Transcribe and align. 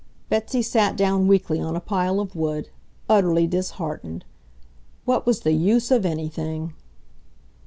Betsy 0.29 0.63
sat 0.63 0.95
down 0.97 1.27
weakly 1.27 1.59
on 1.61 1.75
a 1.75 1.79
pile 1.79 2.19
of 2.19 2.35
wood, 2.35 2.69
utterly 3.07 3.45
disheartened. 3.45 4.25
What 5.05 5.27
was 5.27 5.41
the 5.41 5.53
use 5.53 5.91
of 5.91 6.07
anything! 6.07 6.73